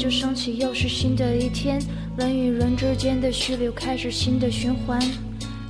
[0.00, 1.78] 就升起，又是新的一天。
[2.16, 4.98] 人与人之间的序列又开始新的循环。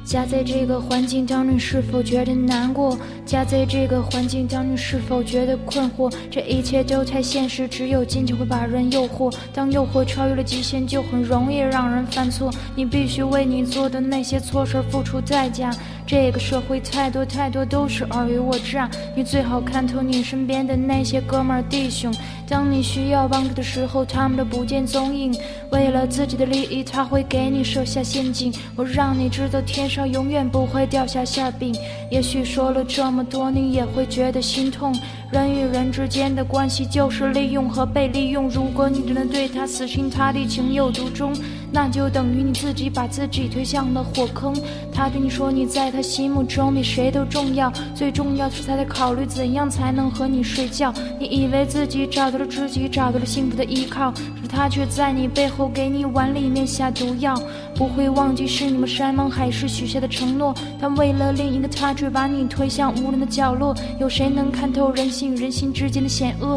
[0.05, 2.97] 夹在这个环境当中，是否觉得难过？
[3.27, 6.13] 夹在这个环境当中，是否觉得困惑？
[6.31, 9.33] 这一切都太现实，只有金钱会把人诱惑。
[9.53, 12.53] 当诱惑超越了极限，就很容易让人犯错。
[12.77, 15.71] 你必须为你做的那些错事付出代价。
[16.11, 22.13] 这个社会太多太多都是尔虞我诈，你最好看透你身边的那些哥们儿弟兄。
[22.49, 25.33] 当你需要帮助的时候，他们都不见踪影。
[25.71, 28.53] 为了自己的利益，他会给你设下陷阱。
[28.75, 31.73] 我让你知道，天上永远不会掉下馅饼。
[32.11, 34.93] 也许说了这么多，你也会觉得心痛。
[35.31, 38.49] 人与人之间的关系就是利用和被利用。
[38.51, 41.33] 如果你真的对他死心塌地、情有独钟，
[41.71, 44.53] 那就等于你自己把自己推向了火坑。
[44.93, 50.93] 他对你说，你在他心目中比谁都重要，最重要的是他在考虑怎样才能和你睡觉。
[51.19, 57.35] 你以为自己找到了知己，找到了幸福的依靠，可他却在你背后给你碗里面下毒药。
[57.75, 63.75] 不会忘记是你们山盟海誓许下的承诺，他为了另一个他，却把你推向无人的角落。
[63.99, 66.57] 有谁能看透人心与人心之间的险恶？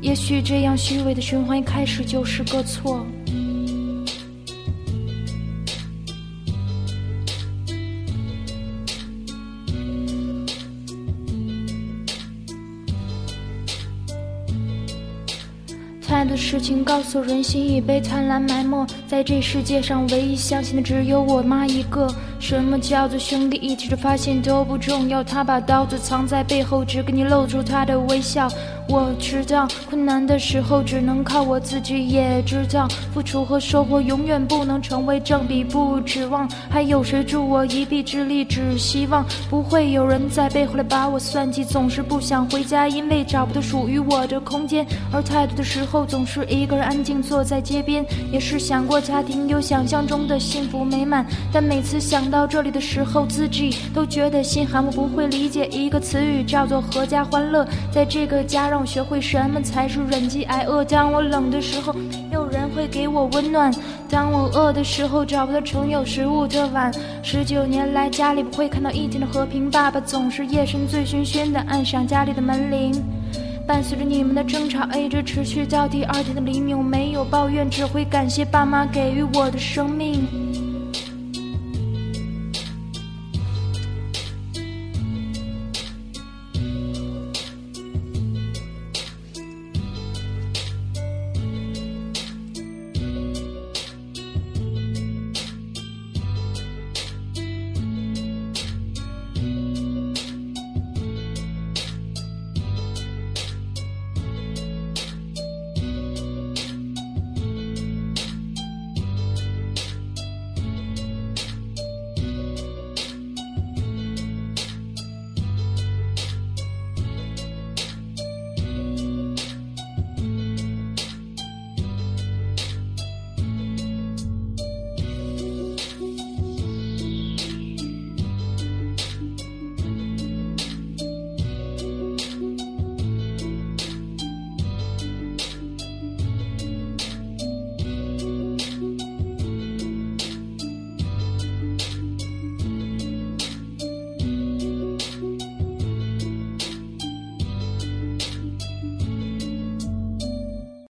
[0.00, 3.06] 也许这样虚伪的循环一开始就是个错。
[16.24, 22.08] 的事情告诉人心已被贪婪埋没，在这世界上唯一相信的只有我妈一个。
[22.38, 28.48] 什么叫做兄弟一起去发现都不重要，他把刀子藏在背后，只给你露出他的微笑。
[28.88, 41.64] 我知道困难的时候只能靠我自己，也知道付出和收获永远不能成为正比，不指望还有谁助我一臂之力，只希望不会有人在背后来把我算计。
[41.64, 48.04] 总是不想回家，因为找不到属于我的空间，而太多的时候总是一个人安静坐在街边。
[48.32, 54.84] 也是想过家庭，有想象中的幸福美满，但每次想到这里的时候，自己都觉得心寒。
[54.84, 58.79] 我不会理解一个词语叫做阖家欢乐，在这个家让。
[58.84, 60.84] 学会什么才是忍饥挨饿。
[60.84, 63.72] 当我冷的时候，没有人会给我温暖；
[64.08, 66.92] 当我饿的时候，找不到盛有食物的碗。
[67.22, 69.70] 十九年来，家里不会看到一天的和平。
[69.70, 72.92] 爸爸总是夜深醉醺醺的按响家里的门铃。
[73.66, 76.76] 伴随着你们的争吵，一直持续到第二天的黎明。
[76.76, 80.49] 我没有抱怨，只会感谢爸妈给予我的生命。